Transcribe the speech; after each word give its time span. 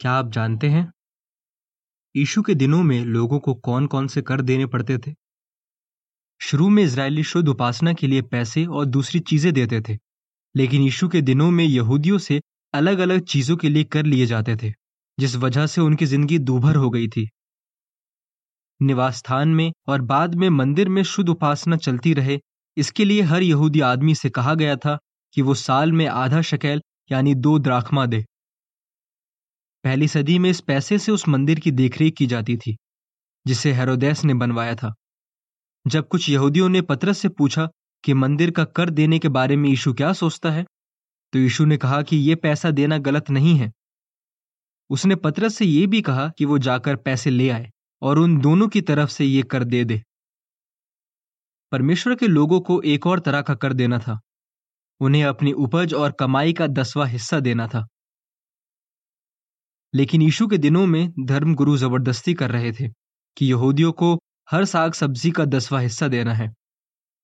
क्या 0.00 0.12
आप 0.12 0.30
जानते 0.30 0.68
हैं? 0.68 0.92
यीशु 2.14 2.42
के 2.42 2.54
दिनों 2.54 2.82
में 2.82 3.04
लोगों 3.04 3.38
को 3.38 3.54
कौन 3.54 3.86
कौन 3.86 4.06
से 4.06 4.22
कर 4.22 4.40
देने 4.40 4.66
पड़ते 4.66 4.98
थे? 4.98 5.14
शुरू 6.40 6.68
में 6.68 6.82
इसराइली 6.82 7.22
शुद्ध 7.22 7.48
उपासना 7.48 7.92
के 7.92 8.06
लिए 8.06 8.22
पैसे 8.22 8.64
और 8.66 8.84
दूसरी 8.84 9.20
चीज़ें 9.20 9.52
देते 9.52 9.80
थे, 9.80 9.98
लेकिन 10.54 10.82
यीशु 10.82 11.08
के 11.08 11.20
दिनों 11.20 11.50
में 11.50 11.64
यहूदियों 11.64 12.18
से 12.18 12.40
अलग 12.74 12.98
अलग 12.98 13.20
चीज़ों 13.24 13.56
के 13.56 13.68
लिए 13.68 13.84
कर 13.84 14.04
लिए 14.04 14.26
जाते 14.26 14.56
थे, 14.56 14.72
जिस 15.18 15.36
वजह 15.36 15.66
से 15.66 15.80
उनकी 15.80 16.06
ज़िंदगी 16.06 16.38
दूभर 16.40 16.76
हो 16.76 16.90
गई 16.90 17.08
थी। 17.08 17.28
निवास 18.80 19.16
स्थान 19.16 19.48
में 19.48 19.72
और 19.88 20.02
बाद 20.02 20.34
में 20.34 20.48
मंदिर 20.50 20.88
में 20.88 21.02
शुद्ध 21.04 21.28
उपासना 21.28 21.76
चलती 21.76 22.14
रहे, 22.14 22.38
इसके 22.76 23.04
लिए 23.04 23.22
हर 23.22 23.42
यहूदी 23.42 23.80
आदमी 23.80 24.14
से 24.14 24.30
कहा 24.30 24.54
गया 24.54 24.76
था 24.76 24.98
कि 25.34 25.42
वो 25.42 25.54
साल 25.54 25.92
में 25.92 26.06
आधा 26.06 26.42
शकेल, 26.42 26.82
यानी 27.12 27.34
दो 27.36 27.58
द्राखमा 27.58 28.06
दे। 28.06 28.24
पहली 29.84 30.08
सदी 30.08 30.38
में 30.38 30.48
इस 30.50 30.60
पैसे 30.60 30.98
से 30.98 31.12
उस 31.12 31.26
मंदिर 31.28 31.60
की 31.60 31.70
देखरेख 31.70 32.14
की 32.14 32.26
जाती 32.26 32.56
थी, 32.56 32.76
जिसे 33.46 33.72
हेरोदेस 33.72 34.24
ने 34.24 34.34
बनवाया 34.34 34.74
था। 34.74 34.94
जब 35.86 36.08
कुछ 36.08 36.28
यहूदियों 36.30 36.68
ने 36.68 36.80
पतरस 36.82 37.18
से 37.18 37.28
पूछा 37.28 37.68
कि 38.04 38.14
मंदिर 38.14 38.50
का 38.50 38.64
कर 38.64 38.90
देने 38.90 39.18
के 39.18 39.28
बारे 39.28 39.56
में 39.56 39.68
यीशु 39.70 39.92
क्या 39.94 40.12
सोचता 40.12 40.50
है 40.50 40.64
तो 41.32 41.38
यीशु 41.38 41.64
ने 41.64 41.76
कहा 41.76 42.00
कि 42.02 42.16
यह 42.16 42.36
पैसा 42.36 42.70
देना 42.70 42.98
गलत 42.98 43.30
नहीं 43.30 43.54
है। 43.56 43.72
उसने 44.90 45.14
पतरस 45.16 45.54
से 45.54 45.64
यह 45.64 45.86
भी 45.86 46.02
कहा 46.02 46.28
कि 46.28 46.44
वो 46.44 46.58
जाकर 46.58 46.96
पैसे 46.96 47.30
ले 47.30 47.48
आए 47.50 47.70
और 48.02 48.18
उन 48.18 48.38
दोनों 48.40 48.68
की 48.68 48.80
तरफ़ 48.80 49.10
से 49.10 49.24
ये 49.24 49.42
कर 49.42 49.64
दे 49.64 49.84
दे। 49.84 50.02
परमेश्वर 51.72 52.14
के 52.14 52.26
लोगों 52.26 52.60
को 52.60 52.80
एक 52.82 53.06
और 53.06 53.20
तरह 53.20 53.42
का 53.42 53.54
कर 53.54 53.72
देना 53.72 53.98
था। 53.98 54.18
उन्हें 55.00 55.24
अपनी 55.24 55.52
उपज 55.52 55.94
और 55.94 56.12
कमाई 56.12 56.52
का 56.52 56.66
दसवां 56.66 57.08
हिस्सा 57.08 57.40
देना 57.40 57.66
था। 57.68 57.86
लेकिन 59.94 60.22
यीशु 60.22 60.46
के 60.46 60.58
दिनों 60.58 60.86
में 60.86 61.12
धर्म 61.20 61.54
गुरु 61.54 61.76
ज़बरदस्ती 61.76 62.34
कर 62.34 62.50
रहे 62.50 62.72
थे 62.72 62.88
कि 63.36 63.46
यहूदियों 63.46 63.92
को 63.92 64.18
हर 64.50 64.64
साग 64.64 64.92
सब्ज़ी 64.92 65.30
का 65.30 65.44
दसवां 65.44 65.82
हिस्सा 65.82 66.08
देना 66.08 66.34
है, 66.34 66.54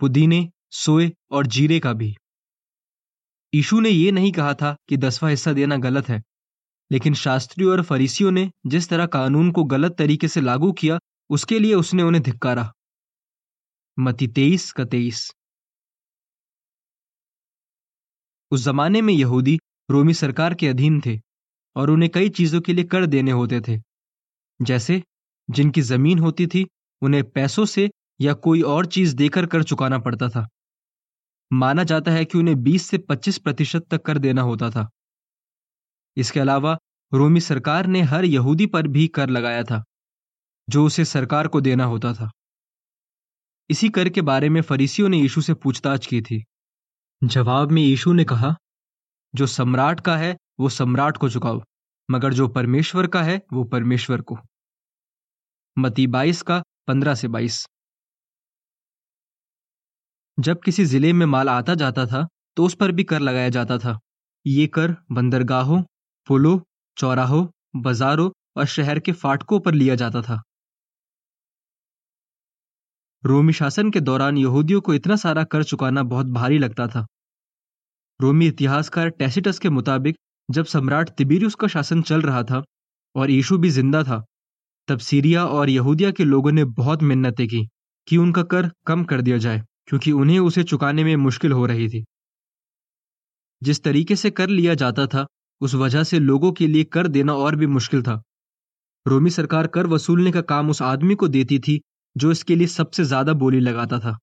पुदीने, 0.00 0.50
सोए 0.70 1.12
और 1.30 1.46
जीरे 1.46 1.80
का 1.80 1.92
भी। 1.92 2.14
यीशु 3.54 3.80
ने 3.80 3.88
यह 3.88 4.12
नहीं 4.12 4.32
कहा 4.32 4.54
था 4.54 4.76
कि 4.88 4.96
दसवां 4.96 5.30
हिस्सा 5.30 5.52
देना 5.52 5.76
गलत 5.76 6.08
है, 6.08 6.22
लेकिन 6.90 7.14
शास्त्रियों 7.14 7.72
और 7.72 7.82
फरीसियों 7.82 8.30
ने 8.30 8.50
जिस 8.66 8.88
तरह 8.88 9.06
कानून 9.06 9.50
को 9.52 9.64
गलत 9.64 9.96
तरीके 9.98 10.28
से 10.28 10.40
लागू 10.40 10.72
किया, 10.72 10.98
उसके 11.30 11.58
लिए 11.58 11.74
उसने 11.74 12.02
उन्हें 12.02 12.22
धिक्कारा। 12.22 12.72
मती 13.98 14.28
तेईस 14.28 14.72
का 14.72 14.84
तेईस। 14.84 15.30
उस 18.50 18.64
जमाने 18.64 19.02
में 19.02 19.14
यहूदी 19.14 19.58
रोमी 19.90 20.14
सरकार 20.14 20.54
के 20.54 20.68
अधीन 20.68 21.00
थे। 21.00 21.20
और 21.76 21.90
उन्हें 21.90 22.10
कई 22.10 22.28
चीज़ों 22.28 22.60
के 22.60 22.72
लिए 22.72 22.84
कर 22.84 23.06
देने 23.06 23.30
होते 23.30 23.60
थे। 23.60 23.82
जैसे, 24.62 25.02
जिनकी 25.50 25.82
ज़मीन 25.82 26.18
होती 26.18 26.46
थी, 26.46 26.66
उन्हें 27.02 27.30
पैसों 27.30 27.64
से 27.64 27.90
या 28.20 28.32
कोई 28.32 28.62
और 28.62 28.86
चीज़ 28.86 29.16
देकर 29.16 29.46
कर 29.46 29.62
चुकाना 29.62 29.98
पड़ता 29.98 30.28
था। 30.28 30.48
माना 31.52 31.84
जाता 31.84 32.10
है 32.10 32.24
कि 32.24 32.38
उन्हें 32.38 32.62
20 32.62 32.86
से 32.86 32.98
25 32.98 33.38
प्रतिशत 33.38 33.86
तक 33.90 34.02
कर 34.02 34.18
देना 34.18 34.42
होता 34.42 34.70
था। 34.70 34.90
इसके 36.16 36.40
अलावा, 36.40 36.78
रोमी 37.14 37.40
सरकार 37.40 37.86
ने 37.86 38.02
हर 38.02 38.24
यहूदी 38.24 38.66
पर 38.66 38.88
भी 38.88 39.08
कर 39.08 39.28
लगाया 39.28 39.62
था, 39.62 39.84
जो 40.70 40.86
उसे 40.86 41.04
सरकार 41.04 41.48
को 41.48 41.60
देना 41.60 41.84
होता 41.84 42.14
था। 42.14 42.30
इसी 43.70 43.88
कर 43.88 44.08
के 44.08 44.22
बारे 44.22 44.48
में 44.48 44.62
फरीसियों 44.62 45.08
ने 45.08 45.18
यीशु 45.18 45.40
से 45.40 45.54
पूछताछ 45.54 46.06
की 46.06 46.22
थी। 46.22 46.44
जवाब 47.24 47.70
में 47.70 47.82
यीशु 47.82 48.12
ने 48.12 48.24
कहा, 48.24 48.56
जो 49.34 49.46
सम्राट 49.46 50.00
का 50.00 50.16
है 50.16 50.36
वो 50.58 50.68
सम्राट 50.70 51.16
को 51.16 51.28
चुकाओ 51.28 51.62
मगर 52.08 52.32
जो 52.32 52.48
परमेश्वर 52.48 53.06
का 53.06 53.22
है, 53.22 53.40
वो 53.52 53.64
परमेश्वर 53.64 54.20
को। 54.20 54.38
मती 55.76 56.06
बाईस 56.06 56.42
का 56.42 56.62
पंद्रह 56.88 57.14
से 57.14 57.28
बाईस। 57.28 57.64
जब 60.38 60.60
किसी 60.62 60.84
ज़िले 60.84 61.12
में 61.12 61.26
माल 61.26 61.48
आता 61.48 61.74
जाता 61.74 62.06
था 62.06 62.26
तो 62.56 62.64
उस 62.64 62.74
पर 62.74 62.92
भी 62.92 63.04
कर 63.04 63.20
लगाया 63.20 63.48
जाता 63.48 63.78
था। 63.78 63.98
ये 64.44 64.66
कर 64.66 64.94
बंदरगाहों, 65.12 65.82
पुलों, 66.26 66.58
चौराहों, 66.96 67.46
बाजारों 67.76 68.30
और 68.56 68.66
शहर 68.66 68.98
के 68.98 69.12
फाटकों 69.12 69.58
पर 69.60 69.74
लिया 69.74 69.94
जाता 69.94 70.22
था। 70.22 70.42
रोमी 73.24 73.52
शासन 73.52 73.90
के 73.90 74.00
दौरान 74.00 74.38
यहूदियों 74.38 74.80
को 74.80 74.94
इतना 74.94 75.16
सारा 75.16 75.44
कर 75.44 75.62
चुकाना 75.64 76.02
बहुत 76.04 76.26
भारी 76.30 76.58
लगता 76.58 76.86
था। 76.86 77.06
रोमी 78.20 78.46
इतिहासकार 78.46 79.08
टेसिटस 79.10 79.58
के 79.58 79.70
मुताबिक 79.70 80.16
जब 80.50 80.64
सम्राट 80.64 81.10
तिबिरियस 81.10 81.54
का 81.54 81.66
शासन 81.66 82.02
चल 82.02 82.20
रहा 82.22 82.42
था 82.42 82.64
और 83.14 83.30
यीशु 83.30 83.58
भी 83.58 83.70
ज़िंदा 83.70 84.02
था, 84.02 84.24
तब 84.88 84.98
सीरिया 84.98 85.46
और 85.46 85.70
यहूदिया 85.70 86.10
के 86.10 86.24
लोगों 86.24 86.52
ने 86.52 86.64
बहुत 86.64 87.02
मिन्नतें 87.02 87.48
की 87.48 87.68
कि 88.08 88.16
उनका 88.16 88.42
कर 88.42 88.70
कम 88.86 89.04
कर 89.04 89.20
दिया 89.20 89.38
जाए, 89.38 89.62
क्योंकि 89.86 90.12
उन्हें 90.12 90.38
उसे 90.38 90.62
चुकाने 90.62 91.04
में 91.04 91.16
मुश्किल 91.16 91.52
हो 91.52 91.66
रही 91.66 91.88
थी। 91.88 92.04
जिस 93.62 93.82
तरीके 93.82 94.16
से 94.16 94.30
कर 94.30 94.48
लिया 94.48 94.74
जाता 94.74 95.06
था, 95.06 95.26
उस 95.60 95.74
वजह 95.74 96.04
से 96.04 96.18
लोगों 96.18 96.52
के 96.52 96.66
लिए 96.66 96.84
कर 96.84 97.08
देना 97.08 97.34
और 97.34 97.56
भी 97.56 97.66
मुश्किल 97.66 98.02
था। 98.02 98.22
रोमी 99.06 99.30
सरकार 99.30 99.66
कर 99.66 99.86
वसूलने 99.86 100.32
का 100.32 100.40
काम 100.40 100.70
उस 100.70 100.82
आदमी 100.82 101.14
को 101.14 101.28
देती 101.28 101.58
थी, 101.58 101.80
जो 102.16 102.30
इसके 102.30 102.56
लिए 102.56 102.66
सबसे 102.66 103.04
ज़्यादा 103.04 103.32
बोली 103.32 103.60
लगाता 103.60 103.98
था। 103.98 104.18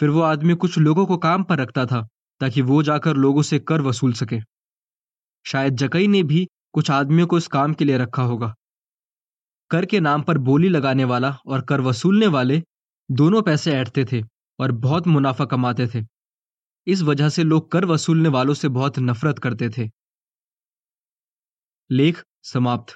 फिर 0.00 0.08
वो 0.08 0.20
आदमी 0.20 0.54
कुछ 0.54 0.78
लोगों 0.78 1.06
को 1.06 1.16
काम 1.16 1.42
पर 1.42 1.58
रखता 1.58 1.86
था, 1.86 2.08
ताकि 2.40 2.62
वो 2.62 2.82
जाकर 2.82 3.16
लोगों 3.16 3.42
से 3.42 3.58
कर 3.58 3.80
वसूल 3.80 4.12
सके। 4.12 4.57
शायद 5.46 5.76
जकई 5.76 6.06
ने 6.06 6.22
भी 6.22 6.48
कुछ 6.72 6.90
आदमियों 6.90 7.26
को 7.26 7.38
इस 7.38 7.46
काम 7.46 7.74
के 7.74 7.84
लिए 7.84 7.98
रखा 7.98 8.22
होगा। 8.22 8.54
कर 9.70 9.86
के 9.86 10.00
नाम 10.00 10.22
पर 10.22 10.38
बोली 10.38 10.68
लगाने 10.68 11.04
वाला 11.04 11.38
और 11.46 11.60
कर 11.60 11.80
वसूलने 11.80 12.26
वाले 12.26 12.62
दोनों 13.10 13.42
पैसे 13.42 13.72
ऐठते 13.72 14.04
थे 14.12 14.22
और 14.60 14.72
बहुत 14.72 15.06
मुनाफा 15.06 15.44
कमाते 15.44 15.86
थे। 15.86 16.06
इस 16.86 17.02
वजह 17.02 17.28
से 17.28 17.44
लोग 17.44 17.70
कर 17.70 17.84
वसूलने 17.84 18.28
वालों 18.28 18.54
से 18.54 18.68
बहुत 18.68 18.98
नफरत 18.98 19.38
करते 19.38 19.68
थे। 19.68 19.90
लेख 21.90 22.24
समाप्त। 22.42 22.94